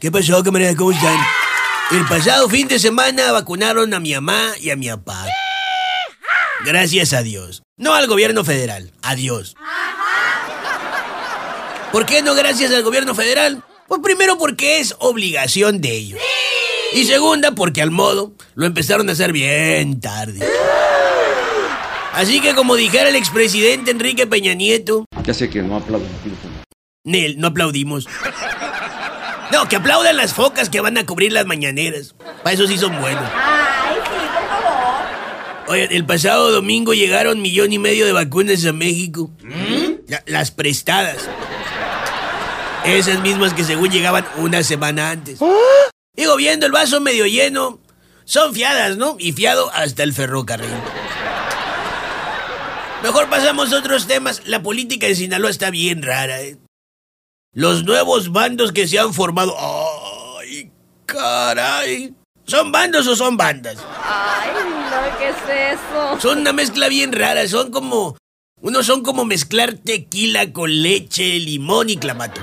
[0.00, 0.76] ¿Qué pasó, camarada?
[0.76, 1.18] ¿Cómo están?
[1.90, 5.26] El pasado fin de semana vacunaron a mi mamá y a mi papá.
[6.64, 7.64] Gracias a Dios.
[7.76, 9.56] No al gobierno federal, a Dios.
[11.90, 13.64] ¿Por qué no gracias al gobierno federal?
[13.88, 16.20] Pues primero porque es obligación de ellos.
[16.92, 20.48] Y segunda porque al modo lo empezaron a hacer bien tarde.
[22.12, 26.30] Así que como dijera el expresidente Enrique Peña Nieto, Ya sé que no aplauden aquí.
[27.02, 28.06] Nel, no aplaudimos.
[29.52, 32.14] No, que aplaudan las focas que van a cubrir las mañaneras.
[32.42, 33.24] Para eso sí son buenos.
[33.34, 35.68] Ay, sí, por favor.
[35.68, 39.30] Oye, el pasado domingo llegaron millón y medio de vacunas a México.
[40.06, 41.28] La- las prestadas.
[42.84, 45.38] Esas mismas que según llegaban una semana antes.
[46.14, 47.80] Digo, viendo el vaso medio lleno,
[48.24, 49.16] son fiadas, ¿no?
[49.18, 50.68] Y fiado hasta el ferrocarril.
[53.02, 54.42] Mejor pasamos a otros temas.
[54.44, 56.56] La política de Sinaloa está bien rara, ¿eh?
[57.54, 59.56] Los nuevos bandos que se han formado.
[60.38, 60.70] ¡Ay,
[61.06, 62.14] caray!
[62.44, 63.76] ¿Son bandos o son bandas?
[64.04, 66.20] Ay, no, ¿qué es eso?
[66.20, 68.16] Son una mezcla bien rara, son como...
[68.60, 72.40] Unos son como mezclar tequila con leche, limón y clamato.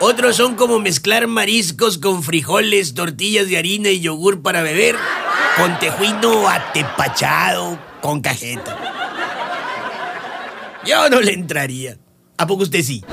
[0.00, 4.94] Otros son como mezclar mariscos con frijoles, tortillas de harina y yogur para beber,
[5.56, 8.76] con tejuino atepachado, con cajeta.
[10.84, 11.98] Yo no le entraría.
[12.38, 13.04] ¿A poco usted sí?